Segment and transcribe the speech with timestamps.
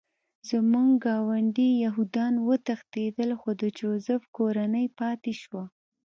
[0.49, 5.63] زموږ ګاونډي یهودان وتښتېدل خو د جوزف کورنۍ پاتې شوه